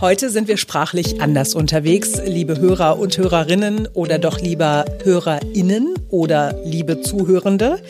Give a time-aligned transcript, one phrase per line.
[0.00, 6.58] Heute sind wir sprachlich anders unterwegs, liebe Hörer und Hörerinnen oder doch lieber Hörerinnen oder
[6.64, 7.82] liebe Zuhörende.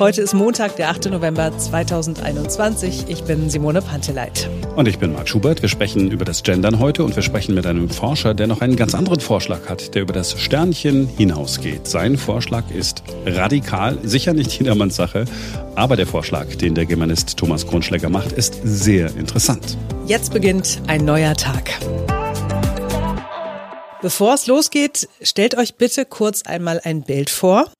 [0.00, 1.06] Heute ist Montag, der 8.
[1.06, 3.06] November 2021.
[3.08, 4.48] Ich bin Simone Panteleit.
[4.76, 5.60] Und ich bin Marc Schubert.
[5.60, 8.76] Wir sprechen über das Gendern heute und wir sprechen mit einem Forscher, der noch einen
[8.76, 11.88] ganz anderen Vorschlag hat, der über das Sternchen hinausgeht.
[11.88, 15.24] Sein Vorschlag ist radikal, sicher nicht jedermanns Sache,
[15.74, 19.76] aber der Vorschlag, den der Germanist Thomas Kronschläger macht, ist sehr interessant.
[20.06, 21.72] Jetzt beginnt ein neuer Tag.
[24.00, 27.72] Bevor es losgeht, stellt euch bitte kurz einmal ein Bild vor.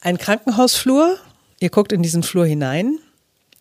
[0.00, 1.18] Ein Krankenhausflur,
[1.62, 2.98] Ihr guckt in diesen Flur hinein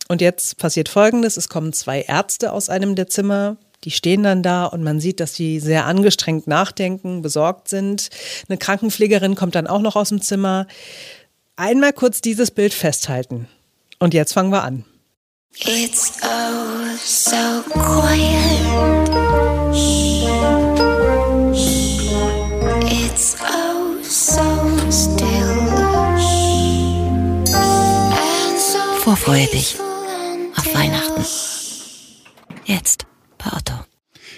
[0.07, 1.37] und jetzt passiert Folgendes.
[1.37, 3.57] Es kommen zwei Ärzte aus einem der Zimmer.
[3.83, 8.09] Die stehen dann da und man sieht, dass sie sehr angestrengt nachdenken, besorgt sind.
[8.49, 10.65] Eine Krankenpflegerin kommt dann auch noch aus dem Zimmer.
[11.55, 13.47] Einmal kurz dieses Bild festhalten.
[13.99, 14.83] Und jetzt fangen wir an.
[15.59, 19.11] It's oh so quiet.
[29.21, 29.77] Vorfreue dich
[30.57, 31.23] auf Weihnachten.
[32.65, 33.05] Jetzt
[33.37, 33.75] bei Otto.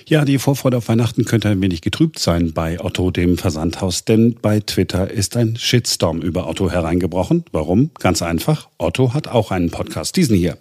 [0.07, 4.35] Ja, die Vorfreude auf Weihnachten könnte ein wenig getrübt sein bei Otto, dem Versandhaus, denn
[4.41, 7.45] bei Twitter ist ein Shitstorm über Otto hereingebrochen.
[7.53, 7.91] Warum?
[7.97, 8.67] Ganz einfach.
[8.77, 10.57] Otto hat auch einen Podcast, diesen hier.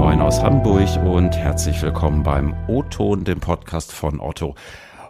[0.00, 4.56] Moin aus Hamburg und herzlich willkommen beim O-Ton, dem Podcast von Otto.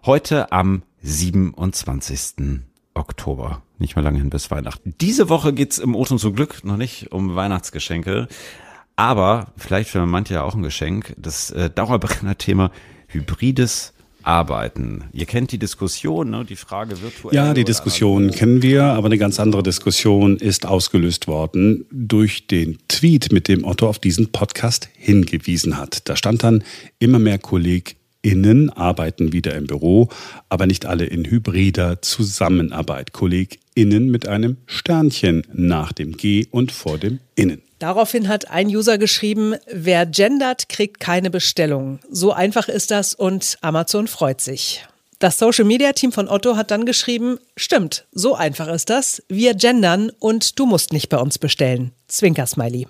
[0.04, 2.66] Heute am 27.
[2.98, 3.62] Oktober.
[3.78, 4.94] Nicht mehr lange hin bis Weihnachten.
[5.00, 8.28] Diese Woche geht's im Oton zum Glück noch nicht um Weihnachtsgeschenke.
[8.96, 11.14] Aber vielleicht für manche ja auch ein Geschenk.
[11.16, 12.70] Das äh, Dauerbrenner-Thema
[13.06, 13.92] hybrides
[14.28, 15.04] Arbeiten.
[15.12, 16.44] Ihr kennt die Diskussion, ne?
[16.44, 17.34] die Frage virtuell.
[17.34, 22.78] Ja, die Diskussion kennen wir, aber eine ganz andere Diskussion ist ausgelöst worden durch den
[22.88, 26.08] Tweet, mit dem Otto auf diesen Podcast hingewiesen hat.
[26.08, 26.64] Da stand dann
[26.98, 30.08] immer mehr Kolleg KollegInnen arbeiten wieder im Büro,
[30.48, 33.12] aber nicht alle in hybrider Zusammenarbeit.
[33.12, 37.62] KollegInnen mit einem Sternchen nach dem G und vor dem Innen.
[37.78, 42.00] Daraufhin hat ein User geschrieben, wer gendert, kriegt keine Bestellung.
[42.10, 44.84] So einfach ist das und Amazon freut sich.
[45.20, 49.22] Das Social Media Team von Otto hat dann geschrieben, stimmt, so einfach ist das.
[49.28, 51.92] Wir gendern und du musst nicht bei uns bestellen.
[52.08, 52.86] Zwinker Smiley.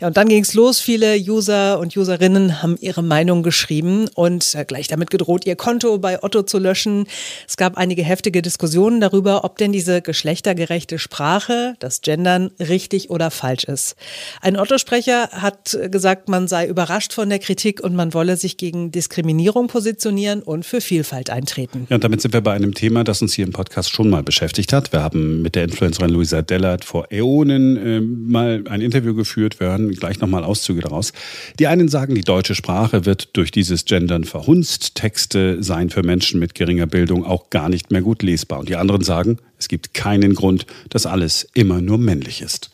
[0.00, 0.80] Ja, und dann ging es los.
[0.80, 5.98] Viele User und Userinnen haben ihre Meinung geschrieben und äh, gleich damit gedroht, ihr Konto
[5.98, 7.06] bei Otto zu löschen.
[7.48, 13.30] Es gab einige heftige Diskussionen darüber, ob denn diese geschlechtergerechte Sprache, das Gendern, richtig oder
[13.30, 13.96] falsch ist.
[14.40, 18.90] Ein Otto-Sprecher hat gesagt, man sei überrascht von der Kritik und man wolle sich gegen
[18.92, 21.86] Diskriminierung positionieren und für Vielfalt eintreten.
[21.88, 24.22] Ja, und damit sind wir bei einem Thema, das uns hier im Podcast schon mal
[24.22, 24.92] beschäftigt hat.
[24.92, 29.68] Wir haben mit der Influencerin Luisa Dellert vor Äonen äh, mal ein Interview geführt wir
[29.68, 31.12] hören gleich nochmal Auszüge daraus.
[31.58, 34.94] Die einen sagen, die deutsche Sprache wird durch dieses Gendern verhunzt.
[34.94, 38.58] Texte seien für Menschen mit geringer Bildung auch gar nicht mehr gut lesbar.
[38.58, 42.70] Und die anderen sagen, es gibt keinen Grund, dass alles immer nur männlich ist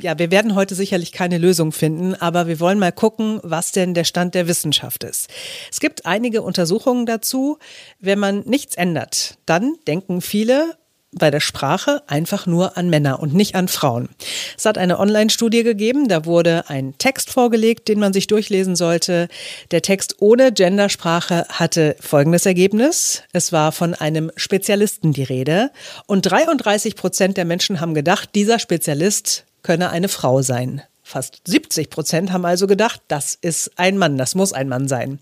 [0.00, 3.94] ja, wir werden heute sicherlich keine Lösung finden, aber wir wollen mal gucken, was denn
[3.94, 5.28] der Stand der Wissenschaft ist.
[5.70, 7.58] Es gibt einige Untersuchungen dazu.
[8.00, 10.76] Wenn man nichts ändert, dann denken viele,
[11.12, 14.08] bei der Sprache einfach nur an Männer und nicht an Frauen.
[14.56, 19.28] Es hat eine Online-Studie gegeben, da wurde ein Text vorgelegt, den man sich durchlesen sollte.
[19.70, 23.22] Der Text ohne Gendersprache hatte folgendes Ergebnis.
[23.32, 25.70] Es war von einem Spezialisten die Rede
[26.06, 30.82] und 33 Prozent der Menschen haben gedacht, dieser Spezialist könne eine Frau sein.
[31.08, 35.20] Fast 70 Prozent haben also gedacht, das ist ein Mann, das muss ein Mann sein.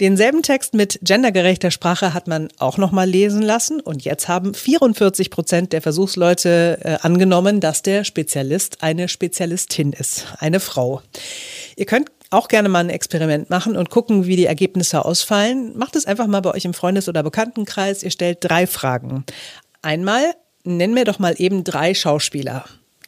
[0.00, 4.54] Denselben Text mit gendergerechter Sprache hat man auch noch mal lesen lassen und jetzt haben
[4.54, 11.00] 44 Prozent der Versuchsleute äh, angenommen, dass der Spezialist eine Spezialistin ist, eine Frau.
[11.76, 15.78] Ihr könnt auch gerne mal ein Experiment machen und gucken, wie die Ergebnisse ausfallen.
[15.78, 18.02] Macht es einfach mal bei euch im Freundes- oder Bekanntenkreis.
[18.02, 19.24] Ihr stellt drei Fragen.
[19.80, 22.64] Einmal, nenn mir doch mal eben drei Schauspieler.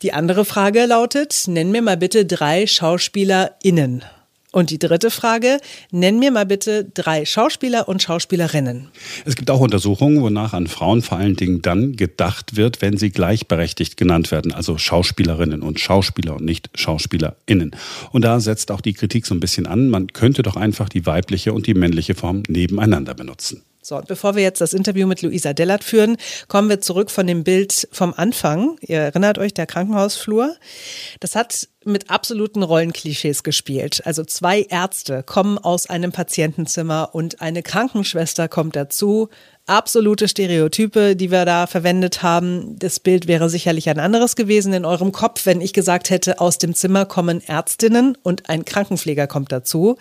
[0.06, 4.04] Die andere Frage lautet, nenn mir mal bitte drei SchauspielerInnen.
[4.53, 5.59] Und die dritte Frage,
[5.91, 8.86] nenn mir mal bitte drei Schauspieler und Schauspielerinnen.
[9.25, 13.10] Es gibt auch Untersuchungen, wonach an Frauen vor allen Dingen dann gedacht wird, wenn sie
[13.10, 17.75] gleichberechtigt genannt werden, also Schauspielerinnen und Schauspieler und nicht Schauspielerinnen.
[18.13, 21.04] Und da setzt auch die Kritik so ein bisschen an, man könnte doch einfach die
[21.04, 23.65] weibliche und die männliche Form nebeneinander benutzen.
[23.86, 26.16] So, und bevor wir jetzt das Interview mit Luisa Dellert führen,
[26.48, 28.78] kommen wir zurück von dem Bild vom Anfang.
[28.80, 30.56] Ihr erinnert euch, der Krankenhausflur.
[31.21, 34.03] Das hat mit absoluten Rollenklischees gespielt.
[34.04, 39.28] Also zwei Ärzte kommen aus einem Patientenzimmer und eine Krankenschwester kommt dazu.
[39.66, 42.78] absolute Stereotype, die wir da verwendet haben.
[42.78, 46.59] Das Bild wäre sicherlich ein anderes gewesen in eurem Kopf, wenn ich gesagt hätte, aus
[46.59, 49.97] dem Zimmer kommen Ärztinnen und ein Krankenpfleger kommt dazu.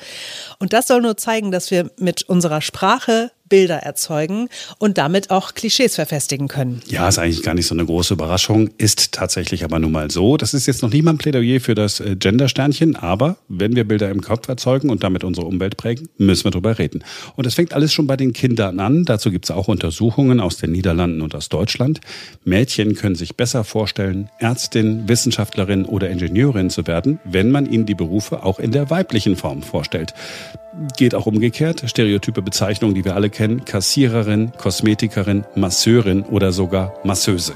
[0.60, 4.50] Und das soll nur zeigen, dass wir mit unserer Sprache Bilder erzeugen
[4.80, 6.82] und damit auch Klischees verfestigen können.
[6.88, 10.38] Ja, ist eigentlich gar nicht so eine große Überraschung, ist tatsächlich aber nun mal so.
[10.38, 14.22] Das ist jetzt noch ein Plädoyer für das äh, Gender-Sternchen, aber wenn wir Bilder im
[14.22, 17.04] Kopf erzeugen und damit unsere Umwelt prägen, müssen wir drüber reden.
[17.36, 19.06] Und es fängt alles schon bei den Kindern an.
[19.06, 22.02] Dazu gibt es auch Untersuchungen aus den Niederlanden und aus Deutschland.
[22.44, 27.96] Mädchen können sich besser vorstellen, Ärztin, Wissenschaftlerin oder Ingenieurin zu werden, wenn man ihnen die
[27.96, 30.14] Berufe auch in der weiblichen Form vorstellt.
[30.98, 31.84] Geht auch umgekehrt.
[31.86, 33.64] Stereotype Bezeichnungen, die wir alle kennen.
[33.64, 37.54] Kassiererin, Kosmetikerin, Masseurin oder sogar Masseuse.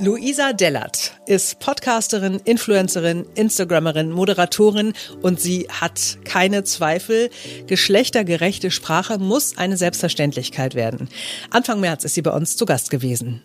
[0.00, 4.92] Luisa Dellert ist Podcasterin, Influencerin, Instagrammerin, Moderatorin
[5.22, 7.30] und sie hat keine Zweifel.
[7.68, 11.08] Geschlechtergerechte Sprache muss eine Selbstverständlichkeit werden.
[11.50, 13.42] Anfang März ist sie bei uns zu Gast gewesen.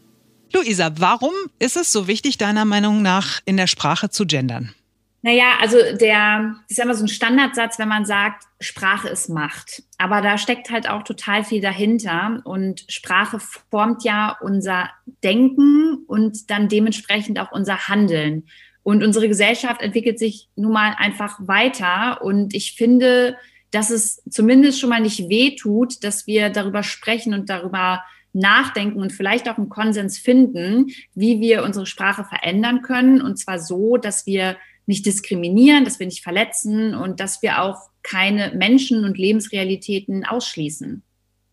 [0.51, 4.73] Luisa, warum ist es so wichtig, deiner Meinung nach in der Sprache zu gendern?
[5.21, 9.83] Naja, also der, das ist immer so ein Standardsatz, wenn man sagt, Sprache ist Macht.
[9.97, 12.41] Aber da steckt halt auch total viel dahinter.
[12.45, 13.39] Und Sprache
[13.69, 14.89] formt ja unser
[15.23, 18.47] Denken und dann dementsprechend auch unser Handeln.
[18.83, 22.21] Und unsere Gesellschaft entwickelt sich nun mal einfach weiter.
[22.21, 23.35] Und ich finde,
[23.71, 28.01] dass es zumindest schon mal nicht weh tut, dass wir darüber sprechen und darüber
[28.33, 33.21] nachdenken und vielleicht auch einen Konsens finden, wie wir unsere Sprache verändern können.
[33.21, 37.89] Und zwar so, dass wir nicht diskriminieren, dass wir nicht verletzen und dass wir auch
[38.01, 41.03] keine Menschen und Lebensrealitäten ausschließen.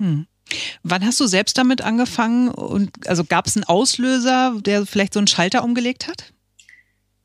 [0.01, 0.27] Hm.
[0.83, 2.49] Wann hast du selbst damit angefangen?
[2.49, 6.33] Und also gab es einen Auslöser, der vielleicht so einen Schalter umgelegt hat?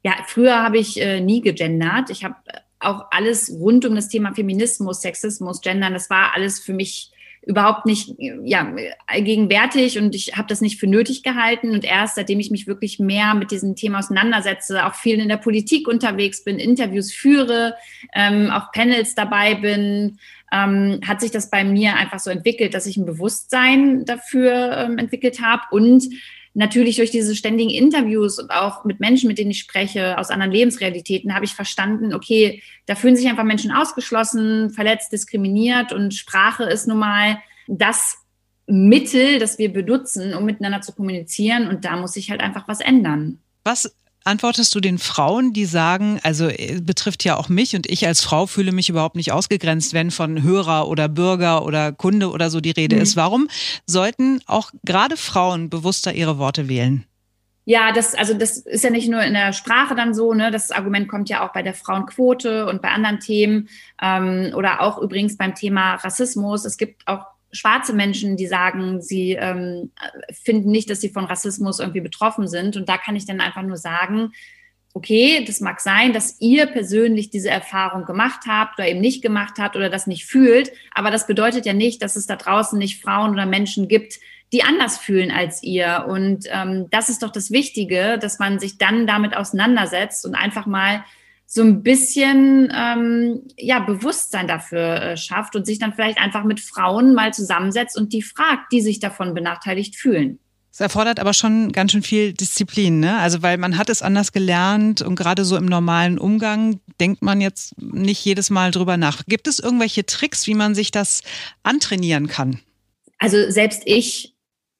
[0.03, 2.09] Ja, früher habe ich äh, nie gegendert.
[2.09, 2.35] Ich habe
[2.79, 7.10] auch alles rund um das Thema Feminismus, Sexismus, Gendern, das war alles für mich
[7.43, 8.71] überhaupt nicht ja,
[9.15, 11.71] gegenwärtig und ich habe das nicht für nötig gehalten.
[11.71, 15.37] Und erst seitdem ich mich wirklich mehr mit diesem Thema auseinandersetze, auch viel in der
[15.37, 17.75] Politik unterwegs bin, Interviews führe,
[18.13, 20.19] ähm, auch Panels dabei bin,
[20.51, 24.97] ähm, hat sich das bei mir einfach so entwickelt, dass ich ein Bewusstsein dafür ähm,
[24.99, 26.03] entwickelt habe und
[26.53, 30.51] natürlich durch diese ständigen Interviews und auch mit Menschen, mit denen ich spreche, aus anderen
[30.51, 36.63] Lebensrealitäten, habe ich verstanden, okay, da fühlen sich einfach Menschen ausgeschlossen, verletzt, diskriminiert und Sprache
[36.65, 37.37] ist nun mal
[37.67, 38.17] das
[38.67, 42.81] Mittel, das wir benutzen, um miteinander zu kommunizieren und da muss sich halt einfach was
[42.81, 43.39] ändern.
[43.63, 48.05] Was antwortest du den Frauen, die sagen, also äh, betrifft ja auch mich und ich
[48.05, 52.49] als Frau fühle mich überhaupt nicht ausgegrenzt, wenn von Hörer oder Bürger oder Kunde oder
[52.49, 53.01] so die Rede mhm.
[53.01, 53.15] ist.
[53.15, 53.47] Warum
[53.85, 57.05] sollten auch gerade Frauen bewusster ihre Worte wählen?
[57.65, 60.49] Ja, das, also das ist ja nicht nur in der Sprache dann so, ne?
[60.49, 63.69] Das Argument kommt ja auch bei der Frauenquote und bei anderen Themen
[64.01, 66.65] ähm, oder auch übrigens beim Thema Rassismus.
[66.65, 69.91] Es gibt auch schwarze Menschen, die sagen, sie ähm,
[70.43, 72.77] finden nicht, dass sie von Rassismus irgendwie betroffen sind.
[72.77, 74.31] Und da kann ich dann einfach nur sagen,
[74.93, 79.55] okay, das mag sein, dass ihr persönlich diese Erfahrung gemacht habt oder eben nicht gemacht
[79.57, 83.01] habt oder das nicht fühlt, aber das bedeutet ja nicht, dass es da draußen nicht
[83.01, 84.19] Frauen oder Menschen gibt,
[84.51, 86.05] die anders fühlen als ihr.
[86.09, 90.65] Und ähm, das ist doch das Wichtige, dass man sich dann damit auseinandersetzt und einfach
[90.65, 91.05] mal
[91.53, 96.61] so ein bisschen ähm, ja, Bewusstsein dafür äh, schafft und sich dann vielleicht einfach mit
[96.61, 100.39] Frauen mal zusammensetzt und die fragt, die sich davon benachteiligt fühlen.
[100.71, 103.17] Es erfordert aber schon ganz schön viel Disziplin, ne?
[103.17, 107.41] Also weil man hat es anders gelernt und gerade so im normalen Umgang denkt man
[107.41, 109.25] jetzt nicht jedes Mal drüber nach.
[109.27, 111.21] Gibt es irgendwelche Tricks, wie man sich das
[111.63, 112.61] antrainieren kann?
[113.17, 114.30] Also selbst ich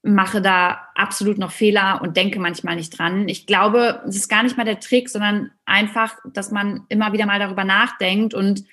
[0.04, 3.28] mache da absolut noch Fehler und denke manchmal nicht dran.
[3.28, 7.28] Ich glaube, es ist gar nicht mal der Trick, sondern einfach, dass man immer wieder
[7.28, 8.64] mal darüber nachdenkt und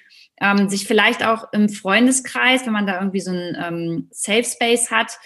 [0.40, 4.90] ähm, sich vielleicht auch im Freundeskreis, wenn man da irgendwie so ein ähm, Safe Space
[4.90, 5.18] hat,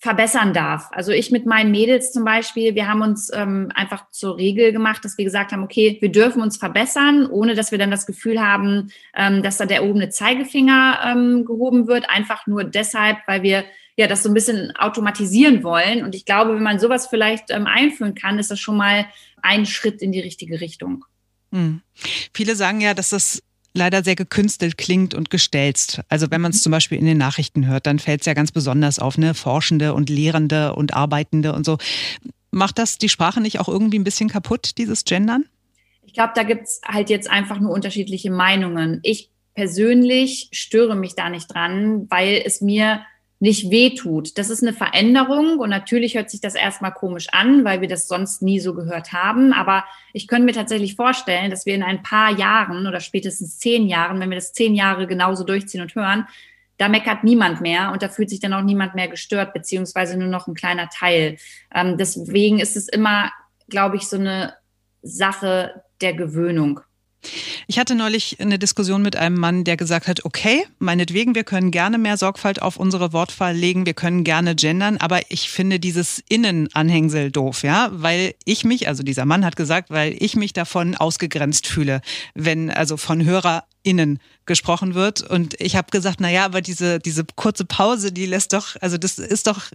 [0.00, 0.88] verbessern darf.
[0.92, 5.04] Also ich mit meinen Mädels zum Beispiel, wir haben uns ähm, einfach zur Regel gemacht,
[5.04, 8.40] dass wir gesagt haben, okay, wir dürfen uns verbessern, ohne dass wir dann das Gefühl
[8.40, 13.64] haben, ähm, dass da der erhobene Zeigefinger ähm, gehoben wird, einfach nur deshalb, weil wir
[13.98, 16.04] ja das so ein bisschen automatisieren wollen.
[16.04, 19.06] Und ich glaube, wenn man sowas vielleicht ähm, einführen kann, ist das schon mal
[19.42, 21.04] ein Schritt in die richtige Richtung.
[21.52, 21.82] Hm.
[22.32, 23.42] Viele sagen ja, dass das
[23.74, 26.00] leider sehr gekünstelt klingt und gestelzt.
[26.08, 28.52] Also wenn man es zum Beispiel in den Nachrichten hört, dann fällt es ja ganz
[28.52, 29.34] besonders auf, ne?
[29.34, 31.78] Forschende und Lehrende und Arbeitende und so.
[32.50, 35.44] Macht das die Sprache nicht auch irgendwie ein bisschen kaputt, dieses Gendern?
[36.04, 39.00] Ich glaube, da gibt es halt jetzt einfach nur unterschiedliche Meinungen.
[39.02, 43.02] Ich persönlich störe mich da nicht dran, weil es mir
[43.40, 44.36] nicht wehtut.
[44.36, 48.08] Das ist eine Veränderung und natürlich hört sich das erstmal komisch an, weil wir das
[48.08, 49.52] sonst nie so gehört haben.
[49.52, 53.86] Aber ich könnte mir tatsächlich vorstellen, dass wir in ein paar Jahren oder spätestens zehn
[53.86, 56.26] Jahren, wenn wir das zehn Jahre genauso durchziehen und hören,
[56.78, 60.28] da meckert niemand mehr und da fühlt sich dann auch niemand mehr gestört, beziehungsweise nur
[60.28, 61.36] noch ein kleiner Teil.
[61.74, 63.32] Ähm, deswegen ist es immer,
[63.68, 64.54] glaube ich, so eine
[65.02, 66.80] Sache der Gewöhnung.
[67.66, 71.70] Ich hatte neulich eine Diskussion mit einem Mann, der gesagt hat, okay, meinetwegen, wir können
[71.70, 76.22] gerne mehr Sorgfalt auf unsere Wortwahl legen, wir können gerne gendern, aber ich finde dieses
[76.28, 80.94] Innenanhängsel doof, ja, weil ich mich, also dieser Mann hat gesagt, weil ich mich davon
[80.94, 82.00] ausgegrenzt fühle,
[82.34, 85.22] wenn also von HörerInnen gesprochen wird.
[85.22, 88.96] Und ich habe gesagt, na ja, aber diese, diese kurze Pause, die lässt doch, also
[88.96, 89.70] das ist doch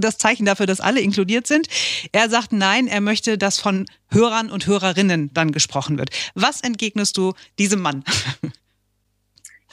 [0.00, 1.68] das Zeichen dafür, dass alle inkludiert sind.
[2.12, 6.10] Er sagt nein, er möchte, dass von Hörern und Hörerinnen dann gesprochen wird.
[6.34, 8.04] Was entgegnest du diesem Mann?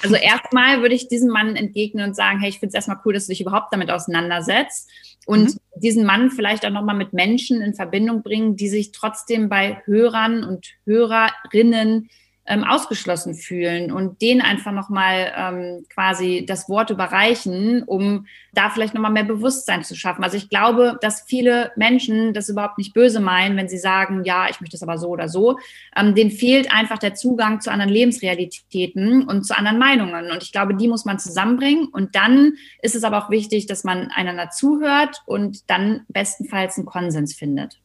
[0.01, 3.13] Also erstmal würde ich diesem Mann entgegnen und sagen, hey, ich finde es erstmal cool,
[3.13, 4.89] dass du dich überhaupt damit auseinandersetzt
[5.25, 5.59] und mhm.
[5.75, 10.43] diesen Mann vielleicht auch nochmal mit Menschen in Verbindung bringen, die sich trotzdem bei Hörern
[10.43, 12.09] und Hörerinnen
[12.49, 18.95] ähm, ausgeschlossen fühlen und denen einfach nochmal ähm, quasi das Wort überreichen, um da vielleicht
[18.95, 20.23] nochmal mehr Bewusstsein zu schaffen.
[20.23, 24.49] Also ich glaube, dass viele Menschen das überhaupt nicht böse meinen, wenn sie sagen, ja,
[24.49, 25.59] ich möchte es aber so oder so.
[25.95, 30.31] Ähm, denen fehlt einfach der Zugang zu anderen Lebensrealitäten und zu anderen Meinungen.
[30.31, 31.85] Und ich glaube, die muss man zusammenbringen.
[31.85, 36.87] Und dann ist es aber auch wichtig, dass man einander zuhört und dann bestenfalls einen
[36.87, 37.79] Konsens findet.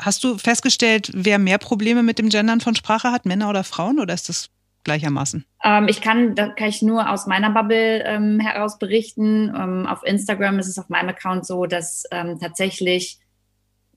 [0.00, 4.00] Hast du festgestellt, wer mehr Probleme mit dem Gendern von Sprache hat, Männer oder Frauen,
[4.00, 4.50] oder ist das
[4.84, 5.44] gleichermaßen?
[5.64, 9.52] Ähm, ich kann, da kann ich nur aus meiner Bubble ähm, heraus berichten.
[9.54, 13.18] Ähm, auf Instagram ist es auf meinem Account so, dass ähm, tatsächlich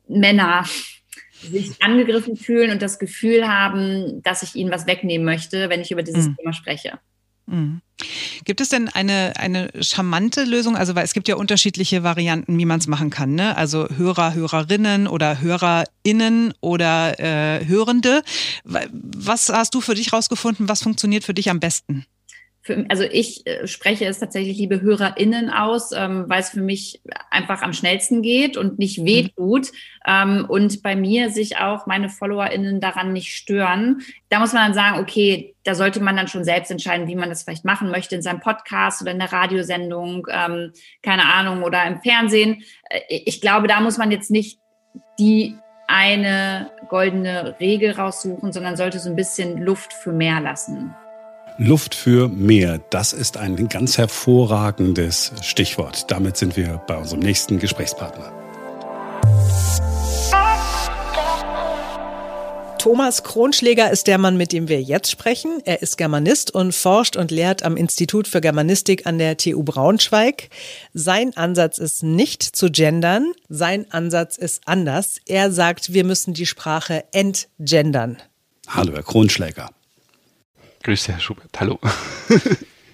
[0.07, 0.65] Männer
[1.41, 5.91] sich angegriffen fühlen und das Gefühl haben, dass ich ihnen was wegnehmen möchte, wenn ich
[5.91, 6.37] über dieses mhm.
[6.37, 6.99] Thema spreche.
[7.47, 7.81] Mhm.
[8.43, 10.75] Gibt es denn eine, eine charmante Lösung?
[10.75, 13.35] Also, weil es gibt ja unterschiedliche Varianten, wie man es machen kann.
[13.35, 13.55] Ne?
[13.55, 18.21] Also Hörer, Hörerinnen oder HörerInnen oder äh, Hörende.
[18.63, 20.67] Was hast du für dich rausgefunden?
[20.67, 22.05] Was funktioniert für dich am besten?
[22.65, 26.99] Für, also ich äh, spreche es tatsächlich, liebe HörerInnen, aus, ähm, weil es für mich
[27.29, 29.05] einfach am schnellsten geht und nicht mhm.
[29.05, 29.71] wehtut.
[30.07, 34.01] Ähm, und bei mir sich auch meine FollowerInnen daran nicht stören.
[34.29, 37.29] Da muss man dann sagen, okay, da sollte man dann schon selbst entscheiden, wie man
[37.29, 40.71] das vielleicht machen möchte, in seinem Podcast oder in der Radiosendung, ähm,
[41.03, 42.63] keine Ahnung, oder im Fernsehen.
[42.89, 44.59] Äh, ich glaube, da muss man jetzt nicht
[45.19, 45.55] die
[45.87, 50.95] eine goldene Regel raussuchen, sondern sollte so ein bisschen Luft für mehr lassen.
[51.57, 56.11] Luft für mehr, das ist ein ganz hervorragendes Stichwort.
[56.11, 58.33] Damit sind wir bei unserem nächsten Gesprächspartner.
[62.77, 65.61] Thomas Kronschläger ist der Mann, mit dem wir jetzt sprechen.
[65.63, 70.49] Er ist Germanist und forscht und lehrt am Institut für Germanistik an der TU Braunschweig.
[70.93, 75.19] Sein Ansatz ist nicht zu gendern, sein Ansatz ist anders.
[75.25, 78.17] Er sagt, wir müssen die Sprache entgendern.
[78.67, 79.69] Hallo, Herr Kronschläger.
[80.85, 81.49] Grüße, Herr Schubert.
[81.59, 81.79] Hallo.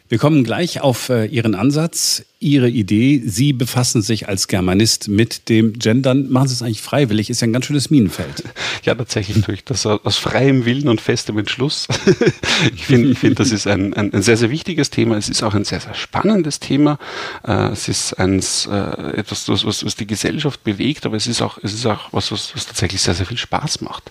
[0.08, 2.24] Wir kommen gleich auf äh, Ihren Ansatz.
[2.42, 3.22] Ihre Idee.
[3.24, 6.28] Sie befassen sich als Germanist mit dem Gendern.
[6.32, 7.30] Machen Sie es eigentlich freiwillig?
[7.30, 8.44] Ist ja ein ganz schönes Minenfeld.
[8.84, 11.88] Ja, tatsächlich tue ich das aus freiem Willen und festem Entschluss.
[12.76, 15.18] ich finde, ich finde, das ist ein, ein, ein, sehr, sehr wichtiges Thema.
[15.18, 16.98] Es ist auch ein sehr, sehr spannendes Thema.
[17.46, 21.60] Äh, es ist eins, äh, etwas, was, was die Gesellschaft bewegt, aber es ist auch,
[21.62, 24.10] es ist auch was, was, was tatsächlich sehr, sehr viel Spaß macht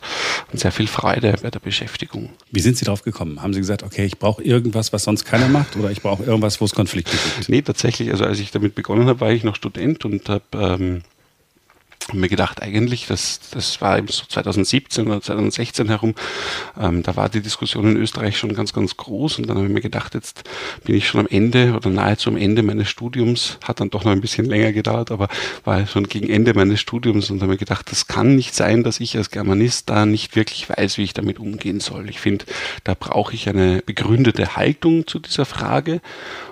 [0.52, 2.30] und sehr viel Freude bei der Beschäftigung.
[2.52, 3.42] Wie sind Sie drauf gekommen?
[3.42, 6.60] Haben Sie gesagt, okay, ich brauche irgendwas, was sonst keiner macht oder ich brauche irgendwas,
[6.60, 7.48] wo es Konflikte gibt?
[7.48, 8.08] Nee, tatsächlich.
[8.12, 11.02] Also als ich damit begonnen habe, war ich noch Student und habe ähm,
[12.18, 16.14] mir gedacht, eigentlich, das, das war eben so 2017 oder 2016 herum,
[16.78, 19.72] ähm, da war die Diskussion in Österreich schon ganz, ganz groß und dann habe ich
[19.72, 20.44] mir gedacht, jetzt
[20.84, 24.12] bin ich schon am Ende oder nahezu am Ende meines Studiums, hat dann doch noch
[24.12, 25.28] ein bisschen länger gedauert, aber
[25.64, 29.00] war schon gegen Ende meines Studiums und habe mir gedacht, das kann nicht sein, dass
[29.00, 32.08] ich als Germanist da nicht wirklich weiß, wie ich damit umgehen soll.
[32.08, 32.44] Ich finde,
[32.84, 36.00] da brauche ich eine begründete Haltung zu dieser Frage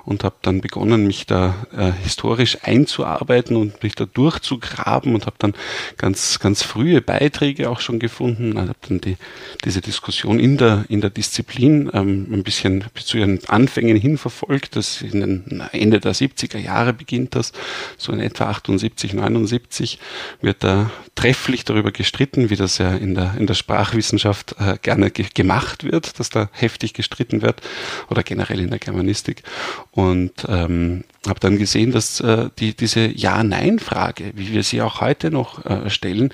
[0.04, 5.36] und habe dann begonnen, mich da äh, historisch einzuarbeiten und mich da durchzugraben und habe
[5.38, 5.47] dann
[5.96, 8.52] ganz, ganz frühe Beiträge auch schon gefunden.
[8.52, 9.16] Ich habe dann die,
[9.64, 14.76] diese Diskussion in der, in der Disziplin ähm, ein bisschen zu ihren Anfängen hin verfolgt.
[14.76, 17.52] Das in den Ende der 70er Jahre beginnt das,
[17.96, 19.98] so in etwa 78, 79
[20.40, 25.10] wird da trefflich darüber gestritten, wie das ja in der, in der Sprachwissenschaft äh, gerne
[25.10, 27.60] ge gemacht wird, dass da heftig gestritten wird
[28.08, 29.42] oder generell in der Germanistik.
[29.90, 35.30] Und ähm, habe dann gesehen, dass äh, die, diese Ja-Nein-Frage, wie wir sie auch heute
[35.30, 36.32] noch äh, stellen,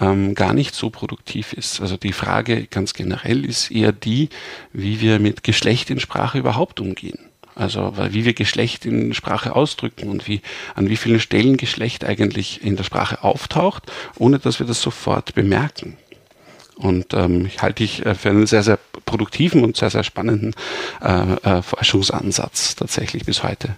[0.00, 1.80] ähm, gar nicht so produktiv ist.
[1.80, 4.28] Also die Frage ganz generell ist eher die,
[4.72, 7.18] wie wir mit Geschlecht in Sprache überhaupt umgehen.
[7.54, 10.40] Also wie wir Geschlecht in Sprache ausdrücken und wie
[10.74, 15.34] an wie vielen Stellen Geschlecht eigentlich in der Sprache auftaucht, ohne dass wir das sofort
[15.34, 15.96] bemerken.
[16.76, 20.54] Und ähm, ich halte ich äh, für einen sehr, sehr produktiven und sehr, sehr spannenden
[21.02, 23.76] äh, äh, Forschungsansatz tatsächlich bis heute.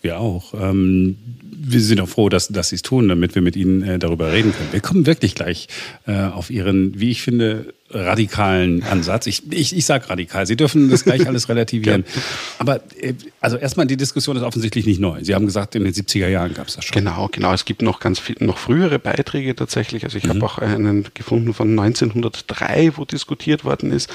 [0.00, 0.54] Wir auch.
[0.54, 3.98] Ähm, wir sind auch froh, dass, dass Sie es tun, damit wir mit Ihnen äh,
[3.98, 4.72] darüber reden können.
[4.72, 5.68] Wir kommen wirklich gleich
[6.06, 9.26] äh, auf Ihren, wie ich finde, radikalen Ansatz.
[9.26, 10.46] Ich, ich, ich sage radikal.
[10.46, 12.04] Sie dürfen das gleich alles relativieren.
[12.58, 15.22] Aber äh, also erstmal, die Diskussion ist offensichtlich nicht neu.
[15.22, 16.94] Sie haben gesagt, in den 70er Jahren gab es das schon.
[16.94, 17.52] Genau, genau.
[17.52, 20.04] Es gibt noch ganz viel, noch frühere Beiträge tatsächlich.
[20.04, 20.30] Also ich mhm.
[20.30, 24.10] habe auch einen gefunden von 1903, wo diskutiert worden ist.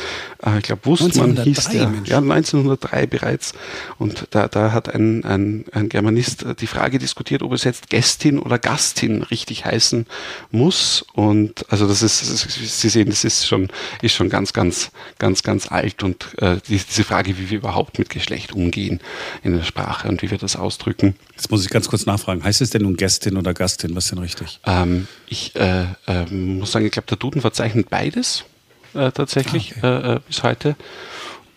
[0.45, 1.89] Äh, ich glaube, Wustmann hieß der.
[1.89, 2.09] Mensch.
[2.09, 3.53] Ja, 1903 bereits.
[3.97, 8.39] Und da, da hat ein, ein, ein Germanist die Frage diskutiert, ob es jetzt Gästin
[8.39, 10.05] oder Gastin richtig heißen
[10.51, 11.05] muss.
[11.13, 13.66] Und also das ist, Sie sehen, das ist schon
[14.01, 18.09] ist schon ganz, ganz, ganz, ganz alt und äh, diese Frage, wie wir überhaupt mit
[18.09, 18.99] Geschlecht umgehen
[19.43, 21.15] in der Sprache und wie wir das ausdrücken.
[21.33, 22.43] Jetzt muss ich ganz kurz nachfragen.
[22.43, 23.95] Heißt es denn nun Gästin oder Gastin?
[23.95, 24.59] Was ist denn richtig?
[24.65, 28.45] Ähm, ich äh, äh, muss sagen, ich glaube, der Duden verzeichnet beides
[28.93, 30.09] äh, tatsächlich ah, okay.
[30.09, 30.75] Äh, äh, bis heute.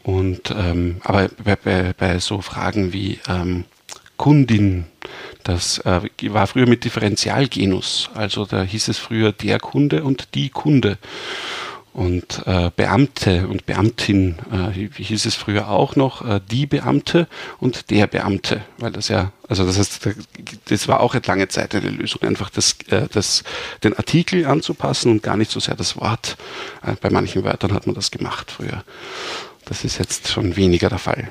[0.02, 3.64] Und ähm, aber bei, bei, bei so Fragen wie ähm,
[4.20, 4.84] Kundin.
[5.44, 8.10] Das äh, war früher mit Differentialgenus.
[8.14, 10.98] Also da hieß es früher der Kunde und die Kunde.
[11.92, 17.26] Und äh, Beamte und Beamtin, äh, wie hieß es früher auch noch, äh, die Beamte
[17.58, 20.08] und der Beamte, weil das ja, also das heißt,
[20.66, 23.42] das war auch eine lange Zeit eine Lösung, einfach das, äh, das,
[23.82, 26.36] den Artikel anzupassen und gar nicht so sehr das Wort.
[26.86, 28.84] Äh, bei manchen Wörtern hat man das gemacht früher.
[29.64, 31.28] Das ist jetzt schon weniger der Fall.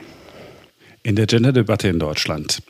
[1.02, 2.62] In der Gender-Debatte in Deutschland,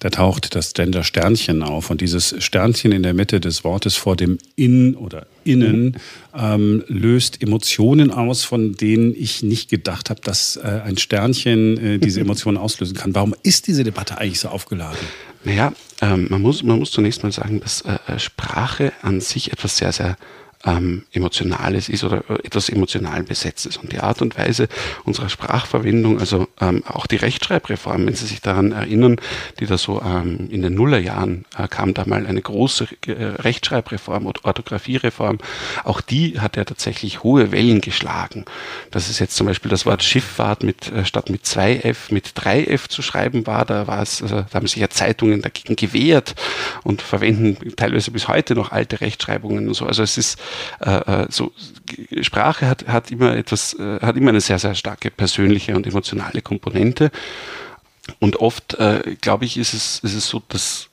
[0.00, 4.36] da taucht das Gender-Sternchen auf und dieses Sternchen in der Mitte des Wortes vor dem
[4.56, 5.96] In oder Innen
[6.36, 11.98] ähm, löst Emotionen aus, von denen ich nicht gedacht habe, dass äh, ein Sternchen äh,
[11.98, 13.14] diese Emotionen auslösen kann.
[13.14, 14.98] Warum ist diese Debatte eigentlich so aufgeladen?
[15.44, 19.50] Naja, ähm, man, muss, man muss zunächst mal sagen, dass äh, äh Sprache an sich
[19.50, 20.18] etwas sehr, sehr
[20.64, 23.76] ähm, Emotionales ist oder etwas emotional besetztes.
[23.76, 24.68] Und die Art und Weise
[25.04, 29.20] unserer Sprachverwendung, also ähm, auch die Rechtschreibreform, wenn Sie sich daran erinnern,
[29.60, 34.26] die da so ähm, in den Nullerjahren äh, kam da mal eine große äh, Rechtschreibreform
[34.26, 35.38] oder Orthografiereform,
[35.84, 38.44] auch die hat ja tatsächlich hohe Wellen geschlagen.
[38.90, 42.88] Das ist jetzt zum Beispiel das Wort Schifffahrt mit äh, statt mit 2F mit 3F
[42.88, 46.34] zu schreiben war, da war es, also, da haben sich ja Zeitungen dagegen gewehrt
[46.82, 49.86] und verwenden teilweise bis heute noch alte Rechtschreibungen und so.
[49.86, 50.38] Also es ist
[50.80, 51.52] äh, äh, so
[52.22, 56.42] Sprache hat, hat immer etwas, äh, hat immer eine sehr, sehr starke persönliche und emotionale
[56.42, 57.10] Komponente.
[58.20, 60.88] Und oft, äh, glaube ich, ist es, ist es so, dass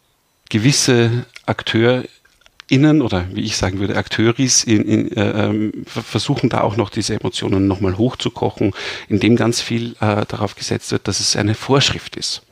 [0.49, 6.75] gewisse AkteurInnen oder wie ich sagen würde, Akteuris in, in, äh, ähm, versuchen da auch
[6.75, 8.73] noch diese Emotionen nochmal hochzukochen,
[9.07, 12.43] indem ganz viel äh, darauf gesetzt wird, dass es eine Vorschrift ist.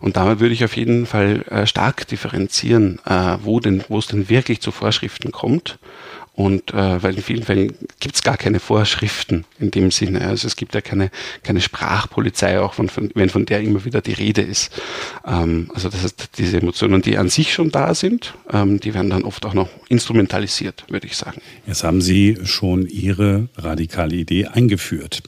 [0.00, 4.06] Und damit würde ich auf jeden Fall äh, stark differenzieren, äh, wo denn, wo es
[4.06, 5.78] denn wirklich zu Vorschriften kommt
[6.38, 10.20] und äh, weil in vielen Fällen gibt es gar keine Vorschriften in dem Sinne.
[10.20, 11.10] Also es gibt ja keine,
[11.42, 14.70] keine Sprachpolizei, auch von, von, wenn von der immer wieder die Rede ist.
[15.26, 19.10] Ähm, also das heißt, diese Emotionen, die an sich schon da sind, ähm, die werden
[19.10, 21.40] dann oft auch noch instrumentalisiert, würde ich sagen.
[21.66, 25.24] Jetzt haben Sie schon Ihre radikale Idee eingeführt.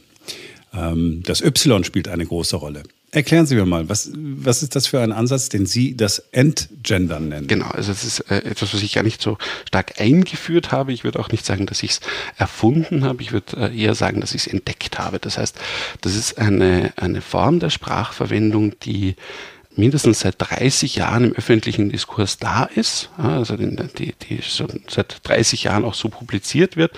[0.72, 2.84] Ähm, das Y spielt eine große Rolle.
[3.12, 7.28] Erklären Sie mir mal, was, was ist das für ein Ansatz, den Sie das Entgendern
[7.28, 7.48] nennen?
[7.48, 10.92] Genau, also es ist äh, etwas, was ich gar nicht so stark eingeführt habe.
[10.92, 12.00] Ich würde auch nicht sagen, dass ich es
[12.36, 13.20] erfunden habe.
[13.22, 15.18] Ich würde äh, eher sagen, dass ich es entdeckt habe.
[15.18, 15.56] Das heißt,
[16.02, 19.16] das ist eine, eine Form der Sprachverwendung, die
[19.74, 25.64] mindestens seit 30 Jahren im öffentlichen Diskurs da ist, also die, die, schon seit 30
[25.64, 26.92] Jahren auch so publiziert wird,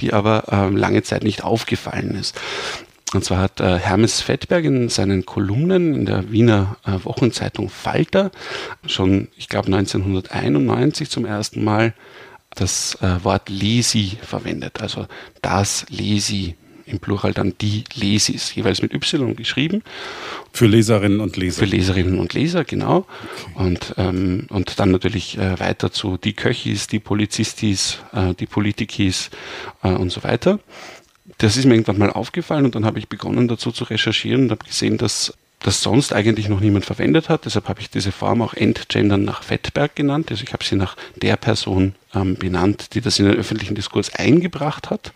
[0.00, 2.38] die aber ähm, lange Zeit nicht aufgefallen ist.
[3.16, 8.30] Und zwar hat äh, Hermes Fettberg in seinen Kolumnen in der Wiener äh, Wochenzeitung Falter
[8.86, 11.94] schon, ich glaube 1991 zum ersten Mal
[12.54, 15.06] das äh, Wort Lesi verwendet, also
[15.40, 19.82] das Lesi im Plural dann die Lesis, jeweils mit Y geschrieben.
[20.52, 21.60] Für Leserinnen und Leser.
[21.60, 23.06] Für Leserinnen und Leser, genau.
[23.54, 23.66] Okay.
[23.66, 29.30] Und, ähm, und dann natürlich äh, weiter zu die Köchis, die Polizistis, äh, die Politikis
[29.82, 30.60] äh, und so weiter
[31.38, 34.50] das ist mir irgendwann mal aufgefallen und dann habe ich begonnen dazu zu recherchieren und
[34.50, 37.44] habe gesehen, dass das sonst eigentlich noch niemand verwendet hat.
[37.44, 40.30] Deshalb habe ich diese Form auch Entgendern nach Fettberg genannt.
[40.30, 44.14] Also ich habe sie nach der Person ähm, benannt, die das in den öffentlichen Diskurs
[44.14, 45.12] eingebracht hat.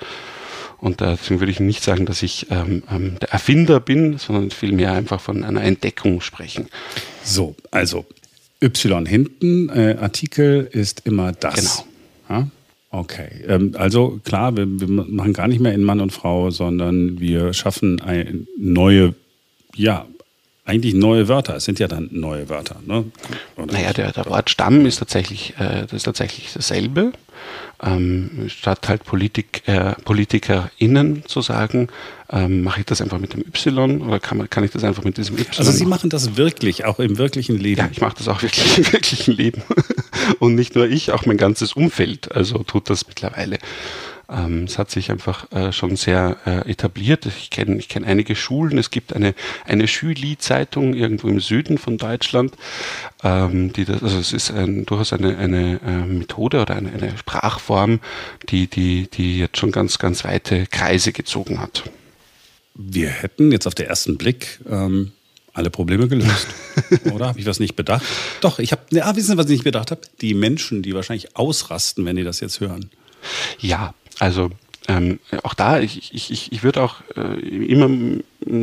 [0.79, 4.51] Und äh, deswegen würde ich nicht sagen, dass ich ähm, ähm, der Erfinder bin, sondern
[4.51, 6.69] vielmehr einfach von einer Entdeckung sprechen.
[7.23, 8.07] So, also
[8.63, 11.85] Y hinten, äh, Artikel ist immer das.
[12.29, 12.41] Genau.
[12.41, 12.49] Ja?
[12.92, 17.20] Okay, ähm, also klar, wir, wir, machen gar nicht mehr in Mann und Frau, sondern
[17.20, 19.14] wir schaffen eine neue,
[19.76, 20.07] ja,
[20.71, 21.57] eigentlich neue Wörter.
[21.57, 22.77] Es sind ja dann neue Wörter.
[22.87, 23.05] Ne?
[23.57, 27.13] naja, der, der Wortstamm ist tatsächlich, äh, das ist tatsächlich dasselbe.
[27.83, 31.89] Ähm, statt halt Politik, äh, PolitikerInnen zu sagen,
[32.31, 35.03] ähm, mache ich das einfach mit dem Y oder kann, man, kann ich das einfach
[35.03, 35.59] mit diesem Y?
[35.59, 37.81] Also Sie machen das wirklich, auch im wirklichen Leben?
[37.81, 39.63] Ja, ich mache das auch wirklich im wirklichen Leben.
[40.39, 43.59] Und nicht nur ich, auch mein ganzes Umfeld also tut das mittlerweile.
[44.31, 47.27] Ähm, es hat sich einfach äh, schon sehr äh, etabliert.
[47.27, 48.79] Ich kenne ich kenn einige Schulen.
[48.79, 52.55] Es gibt eine, eine Schüli-Zeitung irgendwo im Süden von Deutschland.
[53.23, 57.16] Ähm, die das, also es ist ein, durchaus eine, eine äh, Methode oder eine, eine
[57.19, 58.01] Sprachform,
[58.49, 61.85] die, die, die jetzt schon ganz, ganz weite Kreise gezogen hat.
[62.75, 65.12] Wir hätten jetzt auf den ersten Blick ähm,
[65.53, 66.47] alle Probleme gelöst.
[67.12, 68.05] Oder habe ich was nicht bedacht?
[68.40, 70.03] Doch, ich habe, ja, wissen Sie, was ich nicht bedacht habe?
[70.21, 72.90] Die Menschen, die wahrscheinlich ausrasten, wenn die das jetzt hören.
[73.59, 74.51] Ja, also
[74.89, 77.89] ähm, auch da, ich, ich, ich würde auch äh, immer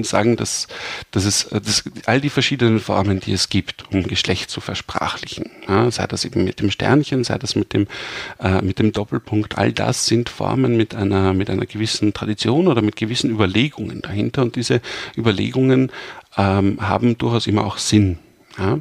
[0.03, 0.67] sagen, dass,
[1.11, 5.89] dass es dass all die verschiedenen Formen, die es gibt, um Geschlecht zu versprachlichen, ja,
[5.91, 7.87] sei das eben mit dem Sternchen, sei das mit dem,
[8.39, 12.81] äh, mit dem Doppelpunkt, all das sind Formen mit einer, mit einer gewissen Tradition oder
[12.81, 14.81] mit gewissen Überlegungen dahinter und diese
[15.15, 15.91] Überlegungen
[16.35, 18.19] ähm, haben durchaus immer auch Sinn.
[18.57, 18.79] Ja?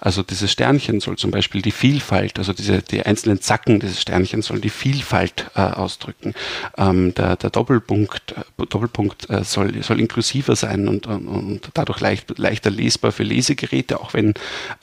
[0.00, 4.46] Also dieses Sternchen soll zum Beispiel die Vielfalt, also diese, die einzelnen Zacken dieses Sternchens
[4.46, 6.34] sollen die Vielfalt äh, ausdrücken.
[6.76, 12.00] Ähm, der, der Doppelpunkt, äh, Doppelpunkt äh, soll, soll inklusiver sein und, und, und dadurch
[12.00, 14.34] leicht, leichter lesbar für Lesegeräte, auch wenn,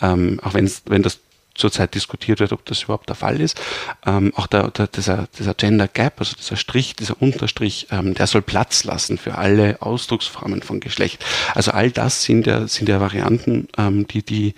[0.02, 1.20] ähm, auch wenn, wenn das
[1.56, 3.62] zurzeit diskutiert wird, ob das überhaupt der Fall ist.
[4.06, 8.28] Ähm, auch der, der, dieser, dieser Gender Gap, also dieser Strich, dieser Unterstrich, ähm, der
[8.28, 11.24] soll Platz lassen für alle Ausdrucksformen von Geschlecht.
[11.54, 14.56] Also all das sind ja, sind ja Varianten, ähm, die, die,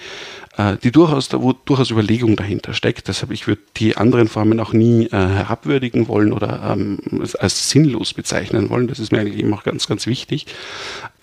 [0.58, 3.08] äh, die durchaus, wo durchaus Überlegung dahinter steckt.
[3.10, 7.00] Deshalb, ich würde die anderen Formen auch nie äh, herabwürdigen wollen oder ähm,
[7.40, 8.88] als sinnlos bezeichnen wollen.
[8.88, 10.46] Das ist mir eigentlich eben auch ganz, ganz wichtig.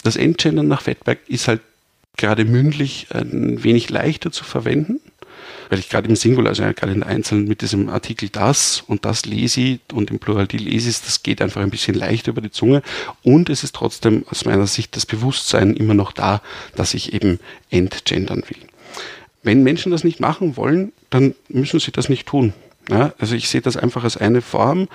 [0.02, 1.60] Das Endgendern nach Fettberg ist halt
[2.18, 5.00] gerade mündlich ein wenig leichter zu verwenden
[5.72, 9.24] weil ich gerade im Singular, also gerade in Einzelnen mit diesem Artikel das und das
[9.24, 12.82] lese und im Plural die lese das geht einfach ein bisschen leichter über die Zunge
[13.22, 16.42] und es ist trotzdem aus meiner Sicht das Bewusstsein immer noch da,
[16.74, 18.58] dass ich eben entgendern will.
[19.42, 22.52] Wenn Menschen das nicht machen wollen, dann müssen sie das nicht tun.
[22.90, 24.88] Ja, also ich sehe das einfach als eine Form,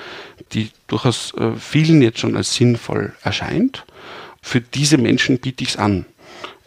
[0.54, 3.84] die durchaus äh, vielen jetzt schon als sinnvoll erscheint.
[4.44, 6.06] Für diese Menschen biete ich es an.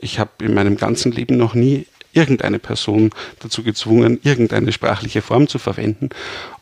[0.00, 5.48] Ich habe in meinem ganzen Leben noch nie irgendeine Person dazu gezwungen, irgendeine sprachliche Form
[5.48, 6.10] zu verwenden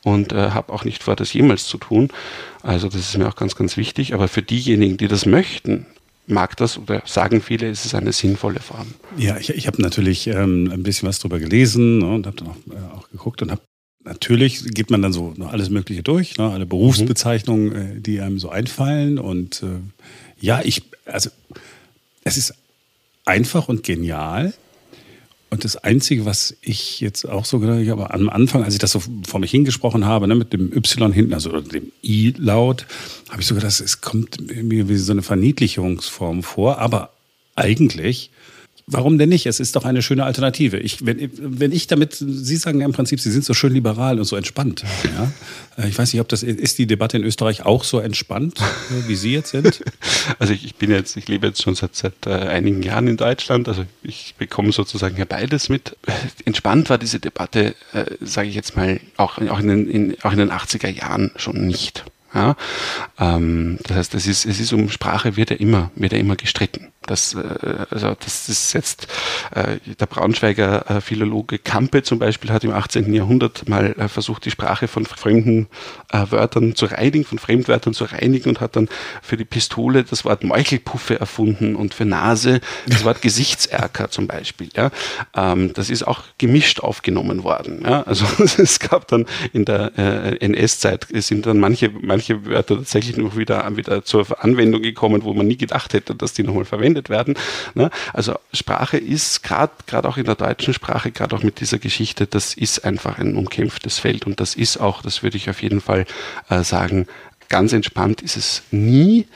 [0.02, 2.08] und äh, habe auch nicht vor, das jemals zu tun.
[2.62, 4.14] Also das ist mir auch ganz, ganz wichtig.
[4.14, 5.87] Aber für diejenigen, die das möchten,
[6.26, 8.88] mag das oder sagen viele, es ist eine sinnvolle Form.
[9.16, 12.48] Ja, ich, ich habe natürlich ähm, ein bisschen was darüber gelesen ne, und habe dann
[12.48, 13.62] auch, äh, auch geguckt und habe
[14.04, 18.50] natürlich geht man dann so alles Mögliche durch, ne, alle Berufsbezeichnungen, äh, die einem so
[18.50, 19.66] einfallen und äh,
[20.40, 21.30] ja, ich also
[22.24, 22.54] es ist
[23.24, 24.52] einfach und genial.
[25.50, 28.92] Und das Einzige, was ich jetzt auch so gedacht habe, am Anfang, als ich das
[28.92, 32.87] so vor mich hingesprochen habe, ne, mit dem Y hinten, also dem I-Laut,
[33.30, 36.78] habe ich so gedacht, es kommt irgendwie wie so eine Verniedlichungsform vor.
[36.78, 37.12] Aber
[37.54, 38.30] eigentlich
[38.90, 39.44] Warum denn nicht?
[39.44, 40.79] Es ist doch eine schöne Alternative.
[40.79, 44.18] Ich, wenn, wenn ich damit, Sie sagen ja im Prinzip, Sie sind so schön liberal
[44.18, 44.83] und so entspannt.
[45.05, 45.31] Ja?
[45.77, 48.61] Äh, ich weiß nicht, ob das ist die Debatte in Österreich auch so entspannt,
[49.07, 49.83] wie Sie jetzt sind?
[50.38, 53.16] Also ich, ich bin jetzt, ich lebe jetzt schon seit, seit äh, einigen Jahren in
[53.16, 53.66] Deutschland.
[53.66, 55.96] Also ich bekomme sozusagen ja beides mit.
[56.44, 60.33] Entspannt war diese Debatte, äh, sage ich jetzt mal, auch, auch, in den, in, auch
[60.33, 62.05] in den 80er Jahren schon nicht.
[62.35, 62.57] Ja?
[63.18, 66.37] Ähm, das heißt, es ist, es ist um Sprache wird ja immer, wird ja immer
[66.37, 66.88] gestritten.
[67.08, 69.08] Das, äh, also das ist jetzt
[69.54, 73.12] äh, der Braunschweiger äh, Philologe Kampe zum Beispiel hat im 18.
[73.12, 75.68] Jahrhundert mal versucht, die Sprache von fremden
[76.12, 78.88] Wörtern zu reinigen, von Fremdwörtern zu reinigen und hat dann
[79.22, 84.68] für die Pistole das Wort Meuchelpuffe erfunden und für Nase das Wort Gesichtserker zum Beispiel.
[84.76, 84.90] Ja.
[85.34, 87.82] Ähm, das ist auch gemischt aufgenommen worden.
[87.84, 88.02] Ja.
[88.02, 88.26] Also
[88.58, 89.92] es gab dann in der
[90.40, 95.46] NS-Zeit sind dann manche, manche Wörter tatsächlich noch wieder, wieder zur Anwendung gekommen, wo man
[95.46, 97.34] nie gedacht hätte, dass die nochmal verwendet verwendet werden.
[97.74, 97.90] Ne?
[98.12, 102.26] Also Sprache ist gerade gerade auch in der deutschen Sprache, gerade auch mit dieser Geschichte,
[102.26, 105.80] das ist einfach ein umkämpftes Feld und das ist auch, das würde ich auf jeden
[105.80, 106.06] Fall
[106.48, 107.06] äh, sagen,
[107.48, 109.26] ganz entspannt ist es nie.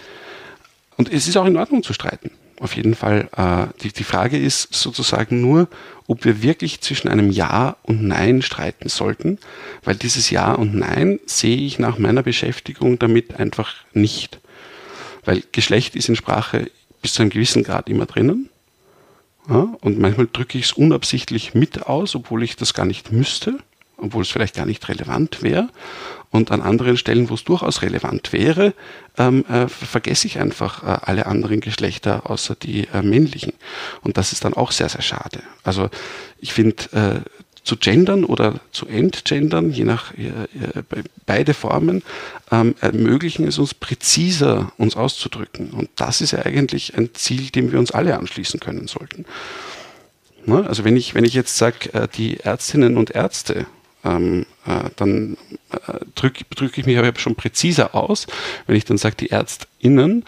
[0.96, 2.30] Und es ist auch in Ordnung zu streiten.
[2.60, 3.28] Auf jeden Fall.
[3.36, 5.68] Äh, die, die Frage ist sozusagen nur,
[6.06, 9.38] ob wir wirklich zwischen einem Ja und Nein streiten sollten,
[9.82, 14.38] weil dieses Ja und Nein sehe ich nach meiner Beschäftigung damit einfach nicht.
[15.24, 16.70] Weil Geschlecht ist in Sprache
[17.02, 18.48] bis zu einem gewissen Grad immer drinnen.
[19.48, 23.58] Ja, und manchmal drücke ich es unabsichtlich mit aus, obwohl ich das gar nicht müsste.
[24.02, 25.68] obwohl es vielleicht gar nicht relevant wäre.
[26.30, 28.74] Und an anderen Stellen, wo es durchaus relevant wäre,
[29.18, 33.52] ähm, äh, vergesse ich einfach äh, alle anderen Geschlechter außer die äh, männlichen.
[34.02, 35.42] Und das ist dann auch sehr, sehr schade.
[35.62, 35.90] Also
[36.38, 37.20] ich finde, äh,
[37.64, 40.82] zu gendern oder zu entgendern, je nach äh, äh,
[41.26, 42.02] beide Formen,
[42.50, 45.70] ähm, ermöglichen es uns präziser uns auszudrücken.
[45.70, 49.24] Und das ist ja eigentlich ein Ziel, dem wir uns alle anschließen können sollten.
[50.44, 50.66] Ne?
[50.66, 53.66] Also wenn ich, wenn ich jetzt sage, äh, die Ärztinnen und Ärzte,
[54.04, 54.51] ähm, äh,
[54.96, 55.36] dann
[55.70, 58.26] äh, drücke drück ich mich aber schon präziser aus.
[58.66, 60.24] Wenn ich dann sage, die ÄrztInnen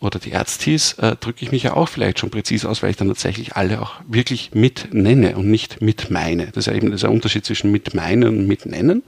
[0.00, 2.96] oder die Ärztis, äh, drücke ich mich ja auch vielleicht schon präzise aus, weil ich
[2.96, 6.46] dann tatsächlich alle auch wirklich mit nenne und nicht mit meine.
[6.46, 9.02] Das ist ja eben dieser Unterschied zwischen mit meinen und mit nennen.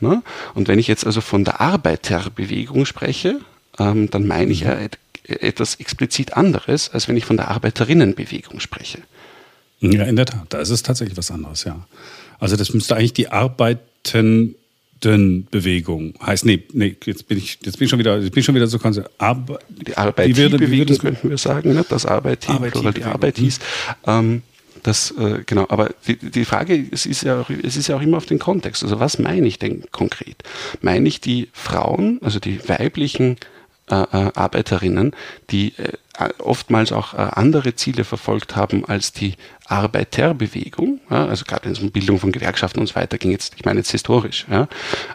[0.00, 0.22] Ne?
[0.54, 3.40] Und wenn ich jetzt also von der Arbeiterbewegung spreche,
[3.78, 8.60] ähm, dann meine ich ja et etwas explizit anderes, als wenn ich von der Arbeiterinnenbewegung
[8.60, 8.98] spreche.
[9.80, 11.86] Ja, in der Tat, da ist es tatsächlich was anderes, ja.
[12.38, 13.30] Also das müsste eigentlich die
[14.04, 18.42] Arbeiten Bewegung heißt, nee, nee, jetzt bin ich, jetzt bin ich schon wieder, ich bin
[18.42, 19.14] schon wieder so konzentriert.
[19.18, 21.84] Arbe die Arbeitsbewegung könnten wir sagen, ne?
[21.88, 23.58] das Arbeit, oder die Arbeit hieß.
[24.06, 24.42] Ähm,
[24.82, 28.02] das, äh, genau, aber die, die Frage es ist, ja auch, es ist ja auch
[28.02, 28.82] immer auf den Kontext.
[28.82, 30.36] Also was meine ich denn konkret?
[30.82, 33.36] Meine ich die Frauen, also die weiblichen
[33.90, 35.14] äh, äh Arbeiterinnen,
[35.50, 35.92] die äh,
[36.38, 39.34] oftmals auch äh, andere Ziele verfolgt haben als die
[39.66, 43.54] Arbeiterbewegung, ja, also gerade wenn es um Bildung von Gewerkschaften und so weiter ging, jetzt,
[43.56, 44.68] ich meine jetzt historisch, ja,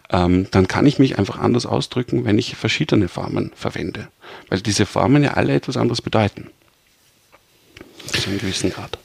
[0.09, 4.07] ähm, dann kann ich mich einfach anders ausdrücken, wenn ich verschiedene Formen verwende.
[4.49, 6.49] Weil diese Formen ja alle etwas anderes bedeuten.
[8.07, 8.97] Zu einem gewissen Grad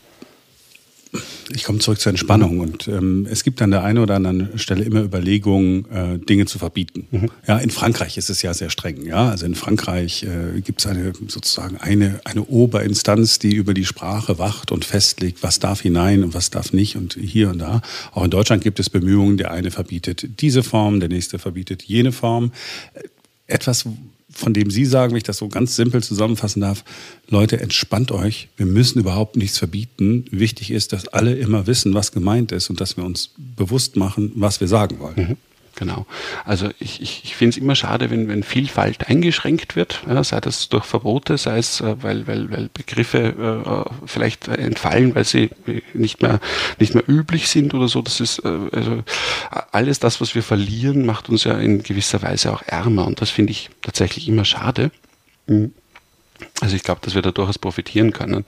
[1.51, 4.85] ich komme zurück zur Entspannung und ähm, es gibt an der einen oder anderen Stelle
[4.85, 7.07] immer Überlegungen, äh, Dinge zu verbieten.
[7.11, 7.31] Mhm.
[7.47, 9.05] Ja, in Frankreich ist es ja sehr streng.
[9.05, 13.85] Ja, also in Frankreich äh, gibt es eine sozusagen eine eine Oberinstanz, die über die
[13.85, 17.83] Sprache wacht und festlegt, was darf hinein und was darf nicht und hier und da.
[18.13, 19.37] Auch in Deutschland gibt es Bemühungen.
[19.37, 22.53] Der eine verbietet diese Form, der nächste verbietet jene Form.
[23.47, 23.87] Etwas,
[24.35, 26.85] von dem Sie sagen, wenn ich das so ganz simpel zusammenfassen darf,
[27.29, 28.49] Leute, entspannt euch.
[28.57, 30.25] Wir müssen überhaupt nichts verbieten.
[30.31, 34.33] Wichtig ist, dass alle immer wissen, was gemeint ist und dass wir uns bewusst machen,
[34.35, 35.15] was wir sagen wollen.
[35.17, 35.37] Mhm.
[35.77, 36.07] Genau.
[36.45, 40.41] Also ich, ich, ich finde es immer schade, wenn, wenn Vielfalt eingeschränkt wird, ja, sei
[40.41, 43.19] das durch Verbote, sei es, äh, weil, weil, weil Begriffe
[43.89, 45.51] äh, vielleicht entfallen, weil sie
[45.93, 46.41] nicht mehr,
[46.79, 48.03] nicht mehr üblich sind oder so.
[48.03, 49.03] Das ist äh, also
[49.73, 53.31] alles das, was wir verlieren, macht uns ja in gewisser Weise auch ärmer und das
[53.31, 54.91] finde ich tatsächlich immer schade.
[55.47, 55.73] Mhm.
[56.65, 58.47] Also ich glaube, dass wir da durchaus profitieren können,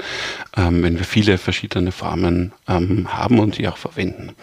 [0.57, 4.35] ähm, wenn wir viele verschiedene Formen ähm, haben und die auch verwenden.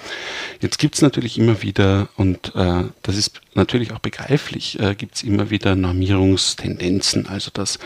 [0.62, 5.16] Jetzt gibt es natürlich immer wieder, und äh, das ist natürlich auch begreiflich, äh, gibt
[5.16, 7.80] es immer wieder Normierungstendenzen, also dass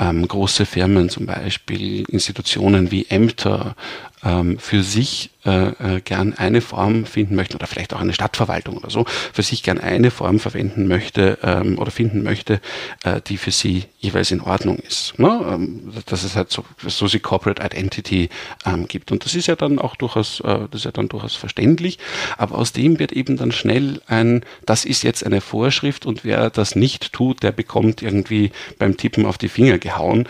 [0.00, 3.76] ähm, große Firmen zum Beispiel, Institutionen wie Ämter
[4.24, 8.76] ähm, für sich äh, äh, gern eine Form finden möchten oder vielleicht auch eine Stadtverwaltung
[8.76, 12.60] oder so, für sich gern eine Form verwenden möchte ähm, oder finden möchte,
[13.04, 15.18] äh, die für sie jeweils in Ordnung ist.
[15.28, 16.02] Ne?
[16.06, 18.28] Dass es halt so, so sie Corporate Identity
[18.64, 19.12] ähm, gibt.
[19.12, 21.98] Und das ist ja dann auch durchaus, äh, das ist ja dann durchaus verständlich.
[22.36, 26.50] Aber aus dem wird eben dann schnell ein, das ist jetzt eine Vorschrift und wer
[26.50, 30.28] das nicht tut, der bekommt irgendwie beim Tippen auf die Finger gehauen.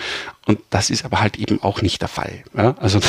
[0.49, 2.43] Und das ist aber halt eben auch nicht der Fall.
[2.57, 2.75] Ja?
[2.79, 3.01] Also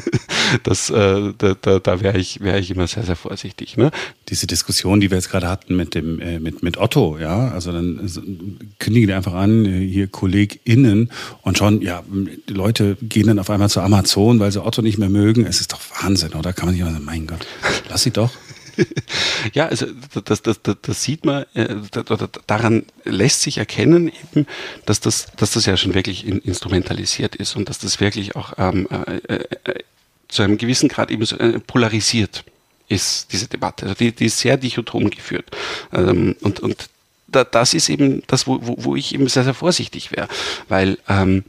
[0.62, 3.76] das, äh, da, da, da wäre ich, wär ich immer sehr, sehr vorsichtig.
[3.76, 3.90] Ne?
[4.30, 7.72] Diese Diskussion, die wir jetzt gerade hatten mit dem äh, mit, mit Otto, ja, also
[7.72, 8.22] dann also,
[8.78, 11.10] kündigen die einfach an, äh, hier KollegInnen
[11.42, 14.96] und schon, ja, die Leute gehen dann auf einmal zu Amazon, weil sie Otto nicht
[14.96, 15.44] mehr mögen.
[15.44, 16.54] Es ist doch Wahnsinn, oder?
[16.54, 17.46] Kann man nicht immer sagen, mein Gott,
[17.90, 18.30] lass sie doch.
[19.52, 19.86] ja, also
[20.24, 21.74] das, das, das, das sieht man, äh,
[22.46, 24.46] daran lässt sich erkennen eben,
[24.86, 28.88] dass das, dass das ja schon wirklich instrumentalisiert ist und dass das wirklich auch ähm,
[28.90, 29.84] äh, äh,
[30.28, 32.44] zu einem gewissen Grad eben so, äh, polarisiert
[32.88, 33.84] ist, diese Debatte.
[33.84, 35.50] Also die, die ist sehr dichotom geführt.
[35.92, 36.88] Ähm, und und
[37.26, 40.28] da, das ist eben das, wo, wo, wo ich eben sehr, sehr vorsichtig wäre,
[40.68, 41.44] weil ähm,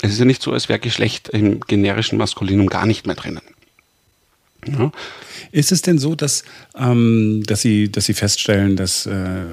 [0.00, 3.42] es ist ja nicht so, als wäre Geschlecht im generischen Maskulinum gar nicht mehr drinnen.
[4.78, 4.92] Ja.
[5.52, 6.44] Ist es denn so, dass,
[6.76, 9.44] ähm, dass, Sie, dass Sie feststellen, dass äh,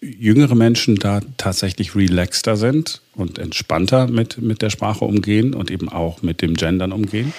[0.00, 5.88] jüngere Menschen da tatsächlich relaxter sind und entspannter mit, mit der Sprache umgehen und eben
[5.88, 7.32] auch mit dem Gendern umgehen?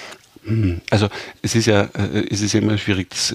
[0.44, 0.80] Hm.
[0.90, 1.08] Also
[1.42, 3.10] es ist ja, äh, es ist immer schwierig.
[3.10, 3.34] Das,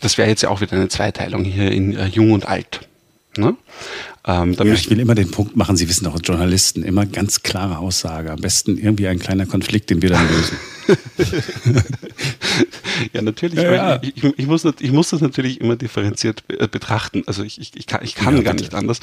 [0.00, 2.80] das wäre jetzt ja auch wieder eine Zweiteilung hier in äh, Jung und Alt.
[3.36, 3.56] Ne?
[4.26, 7.78] Ähm, ja, ich will immer den Punkt machen, Sie wissen doch, Journalisten, immer ganz klare
[7.78, 8.30] Aussage.
[8.30, 10.58] Am besten irgendwie ein kleiner Konflikt, den wir dann lösen.
[13.12, 13.58] ja, natürlich.
[13.58, 14.02] Ja, ja.
[14.02, 17.22] Ich, ich, muss, ich muss das natürlich immer differenziert betrachten.
[17.26, 19.00] Also ich, ich, ich kann, ich kann ja, gar nicht anders.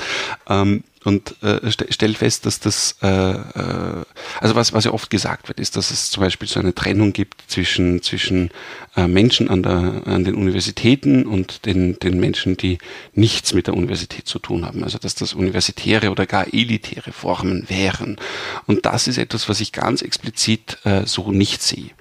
[0.48, 4.04] Ähm, und äh, stell fest, dass das, äh, äh,
[4.42, 7.14] also was, was ja oft gesagt wird, ist, dass es zum Beispiel so eine Trennung
[7.14, 8.50] gibt zwischen, zwischen
[8.98, 12.80] äh, Menschen an, der, an den Universitäten und den, den Menschen, die
[13.14, 14.84] nichts mit der Universität zu tun haben.
[14.84, 18.18] Also dass das universitäre oder gar elitäre Formen wären.
[18.66, 21.92] Und das ist etwas, was ich ganz explizit äh, so nicht sehe.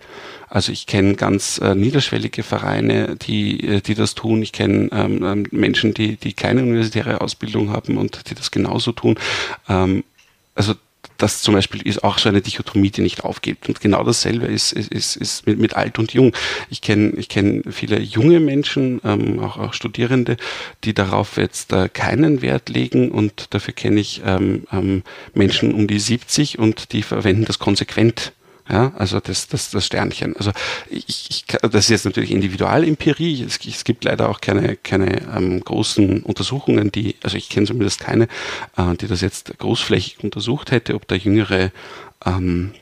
[0.48, 4.42] Also ich kenne ganz äh, niederschwellige Vereine, die, äh, die das tun.
[4.42, 8.90] Ich kenne ähm, ähm, Menschen, die, die keine universitäre Ausbildung haben und die das genauso
[8.90, 9.16] tun.
[9.68, 10.02] Ähm,
[10.56, 10.74] also
[11.18, 13.68] das zum Beispiel ist auch so eine Dichotomie, die nicht aufgibt.
[13.68, 16.32] Und genau dasselbe ist, ist, ist, ist mit, mit alt und jung.
[16.70, 20.36] Ich kenne ich kenn viele junge Menschen, ähm, auch, auch Studierende,
[20.84, 25.02] die darauf jetzt äh, keinen Wert legen und dafür kenne ich ähm, ähm,
[25.34, 28.32] Menschen um die 70 und die verwenden das konsequent
[28.68, 30.36] ja, also das, das, das Sternchen.
[30.36, 30.50] Also
[30.90, 33.44] ich, ich, das ist jetzt natürlich Individualempirie.
[33.44, 38.00] Es, es gibt leider auch keine, keine ähm, großen Untersuchungen, die, also ich kenne zumindest
[38.00, 38.24] keine,
[38.76, 41.70] äh, die das jetzt großflächig untersucht hätte, ob der Jüngere
[42.24, 42.72] ähm,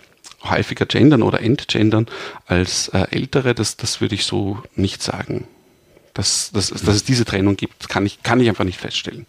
[0.42, 2.06] häufiger gendern oder entgendern
[2.46, 3.54] als äh, Ältere.
[3.54, 5.46] Das, das würde ich so nicht sagen.
[6.14, 9.26] Dass, dass, dass es diese Trennung gibt, kann ich, kann ich einfach nicht feststellen.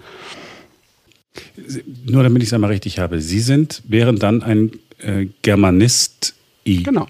[2.06, 3.20] Nur damit ich es einmal richtig habe.
[3.20, 6.36] Sie sind, wären dann ein äh, Germanist
[6.66, 6.84] I.
[6.84, 7.08] Genau.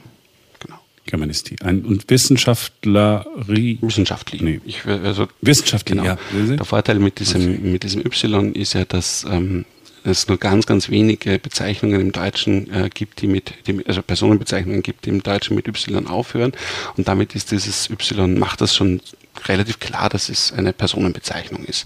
[0.59, 0.79] genau.
[1.05, 1.63] Germanistik.
[1.63, 3.77] Ein, und Wissenschaftleri.
[3.81, 4.41] Wissenschaftlich.
[4.41, 4.61] Nee.
[4.65, 6.03] Ich, also, Wissenschaftlich, genau.
[6.03, 6.17] ja.
[6.33, 9.65] Der Vorteil mit diesem, mit diesem Y ist ja, dass ähm,
[10.05, 14.83] es nur ganz, ganz wenige Bezeichnungen im Deutschen äh, gibt, die mit, die, also Personenbezeichnungen
[14.83, 16.53] gibt, die im Deutschen mit Y aufhören.
[16.97, 19.01] Und damit ist dieses Y, macht das schon
[19.45, 21.85] relativ klar, dass es eine Personenbezeichnung ist.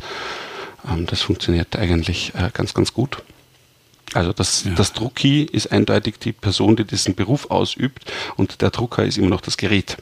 [0.89, 3.23] Ähm, das funktioniert eigentlich äh, ganz, ganz gut.
[4.13, 4.71] Also das, ja.
[4.75, 9.29] das Drucki ist eindeutig die Person, die diesen Beruf ausübt und der Drucker ist immer
[9.29, 9.97] noch das Gerät.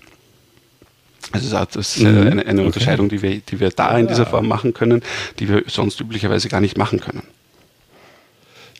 [1.31, 2.07] Also das ist mhm.
[2.07, 2.65] eine, eine okay.
[2.65, 5.03] Unterscheidung, die wir, die wir da in dieser Form machen können,
[5.39, 7.23] die wir sonst üblicherweise gar nicht machen können.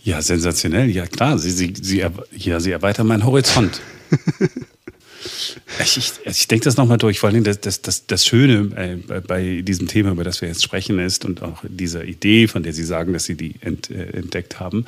[0.04, 0.90] Ja, sensationell.
[0.90, 1.38] Ja, klar.
[1.38, 3.82] Sie, Sie, Sie, ja, Sie erweitern meinen Horizont.
[5.80, 7.20] Ich, ich, denke das nochmal durch.
[7.20, 10.64] Vor allem das, das, das, das Schöne äh, bei diesem Thema, über das wir jetzt
[10.64, 14.18] sprechen, ist und auch dieser Idee, von der Sie sagen, dass Sie die ent, äh,
[14.18, 14.86] entdeckt haben,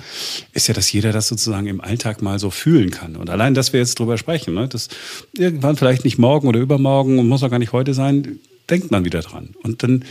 [0.54, 3.15] ist ja, dass jeder das sozusagen im Alltag mal so fühlen kann.
[3.15, 4.89] Und allein, dass wir jetzt drüber sprechen, ne, dass
[5.38, 9.06] irgendwann vielleicht nicht morgen oder übermorgen und muss auch gar nicht heute sein, denkt man
[9.06, 9.49] wieder dran.
[9.63, 10.06] Und dann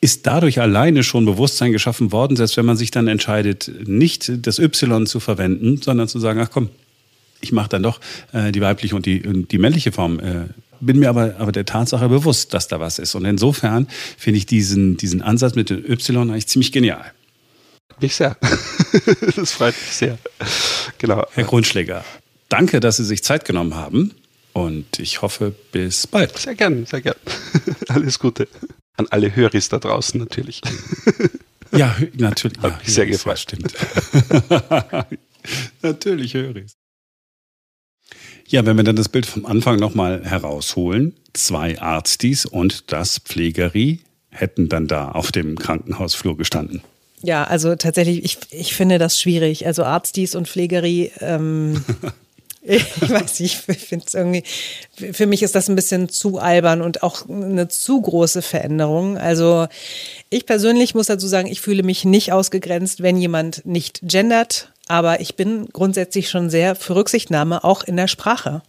[0.00, 4.58] ist dadurch alleine schon Bewusstsein geschaffen worden, selbst wenn man sich dann entscheidet, nicht das
[4.58, 6.68] Y zu verwenden, sondern zu sagen, ach komm,
[7.44, 8.00] ich mache dann doch
[8.32, 10.18] äh, die weibliche und die, und die männliche Form.
[10.18, 10.46] Äh,
[10.80, 13.14] bin mir aber, aber der Tatsache bewusst, dass da was ist.
[13.14, 13.86] Und insofern
[14.18, 17.12] finde ich diesen, diesen Ansatz mit dem Y eigentlich ziemlich genial.
[18.00, 18.36] Mich sehr.
[19.36, 20.18] das freut mich sehr.
[20.98, 21.24] Genau.
[21.32, 22.04] Herr Grundschläger,
[22.48, 24.12] danke, dass Sie sich Zeit genommen haben.
[24.52, 26.38] Und ich hoffe, bis bald.
[26.38, 27.16] Sehr gern, sehr gern.
[27.88, 28.48] Alles Gute.
[28.96, 30.60] An alle Höris da draußen natürlich.
[31.72, 32.62] Ja, natürlich.
[32.62, 33.40] Hat mich sehr gefreut.
[33.40, 33.74] Stimmt.
[35.82, 36.76] natürlich Höris.
[38.46, 44.00] Ja, wenn wir dann das Bild vom Anfang nochmal herausholen, zwei Arztis und das Pflegerie
[44.30, 46.82] hätten dann da auf dem Krankenhausflur gestanden.
[47.22, 49.66] Ja, also tatsächlich, ich, ich finde das schwierig.
[49.66, 51.82] Also Arztis und Pflegerie, ähm,
[52.66, 54.42] ich weiß nicht, ich finde es irgendwie,
[55.12, 59.18] für mich ist das ein bisschen zu albern und auch eine zu große Veränderung.
[59.18, 59.66] Also
[60.30, 65.20] ich persönlich muss dazu sagen, ich fühle mich nicht ausgegrenzt, wenn jemand nicht gendert aber
[65.20, 68.62] ich bin grundsätzlich schon sehr für Rücksichtnahme, auch in der Sprache.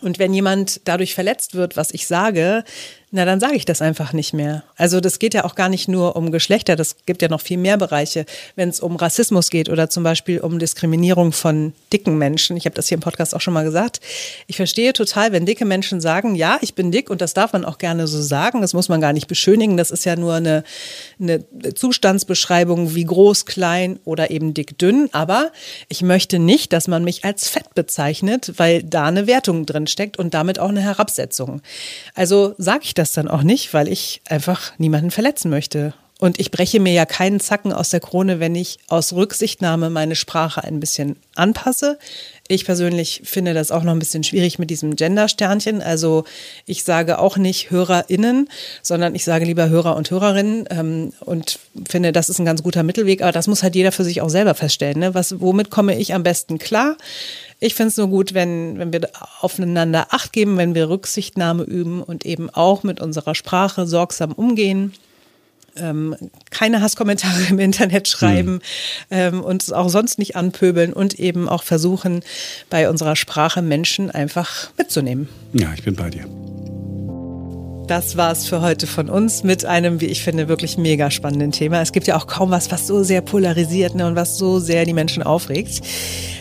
[0.00, 2.64] Und wenn jemand dadurch verletzt wird, was ich sage,
[3.10, 4.64] na dann sage ich das einfach nicht mehr.
[4.76, 7.56] Also das geht ja auch gar nicht nur um Geschlechter, das gibt ja noch viel
[7.56, 12.56] mehr Bereiche, wenn es um Rassismus geht oder zum Beispiel um Diskriminierung von dicken Menschen.
[12.58, 14.00] Ich habe das hier im Podcast auch schon mal gesagt.
[14.46, 17.64] Ich verstehe total, wenn dicke Menschen sagen, ja, ich bin dick und das darf man
[17.64, 20.62] auch gerne so sagen, das muss man gar nicht beschönigen, das ist ja nur eine,
[21.18, 21.44] eine
[21.74, 25.08] Zustandsbeschreibung wie groß, klein oder eben dick, dünn.
[25.12, 25.50] Aber
[25.88, 30.18] ich möchte nicht, dass man mich als fett bezeichnet, weil da eine Wertung drin steckt
[30.18, 31.62] und damit auch eine Herabsetzung.
[32.14, 35.94] Also sage ich das dann auch nicht, weil ich einfach niemanden verletzen möchte.
[36.20, 40.16] Und ich breche mir ja keinen Zacken aus der Krone, wenn ich aus Rücksichtnahme meine
[40.16, 41.96] Sprache ein bisschen anpasse.
[42.48, 45.80] Ich persönlich finde das auch noch ein bisschen schwierig mit diesem Gender-Sternchen.
[45.80, 46.24] Also
[46.66, 48.48] ich sage auch nicht HörerInnen,
[48.82, 52.82] sondern ich sage lieber Hörer und Hörerinnen ähm, und finde, das ist ein ganz guter
[52.82, 53.22] Mittelweg.
[53.22, 54.98] Aber das muss halt jeder für sich auch selber feststellen.
[54.98, 55.14] Ne?
[55.14, 56.96] Was, womit komme ich am besten klar?
[57.60, 59.08] Ich finde es nur gut, wenn, wenn wir
[59.40, 64.94] aufeinander Acht geben, wenn wir Rücksichtnahme üben und eben auch mit unserer Sprache sorgsam umgehen.
[65.80, 66.16] Ähm,
[66.50, 68.60] keine Hasskommentare im Internet schreiben, mhm.
[69.10, 72.22] ähm, uns auch sonst nicht anpöbeln und eben auch versuchen,
[72.70, 75.28] bei unserer Sprache Menschen einfach mitzunehmen.
[75.52, 76.26] Ja, ich bin bei dir.
[77.88, 81.80] Das war's für heute von uns mit einem, wie ich finde, wirklich mega spannenden Thema.
[81.80, 84.84] Es gibt ja auch kaum was, was so sehr polarisiert ne, und was so sehr
[84.84, 85.80] die Menschen aufregt.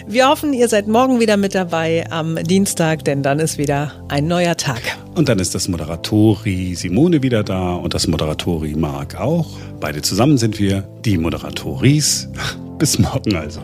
[0.06, 4.28] Wir hoffen, ihr seid morgen wieder mit dabei am Dienstag, denn dann ist wieder ein
[4.28, 4.82] neuer Tag.
[5.16, 9.48] Und dann ist das Moderatori Simone wieder da und das Moderatori Marc auch.
[9.80, 12.28] Beide zusammen sind wir die Moderatoris.
[12.78, 13.62] Bis morgen also.